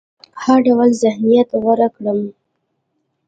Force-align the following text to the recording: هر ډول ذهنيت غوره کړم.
هر 0.43 0.59
ډول 0.67 0.89
ذهنيت 1.03 1.49
غوره 1.61 1.87
کړم. 1.95 2.19